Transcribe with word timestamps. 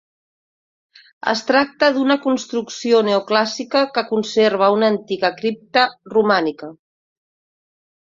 Es 1.33 1.41
tracta 1.49 1.89
d'una 1.97 2.15
construcció 2.23 3.01
neoclàssica 3.09 3.81
que 3.97 4.03
conserva 4.13 4.71
una 4.77 4.89
antiga 4.95 5.31
cripta 5.43 5.85
romànica. 6.17 6.71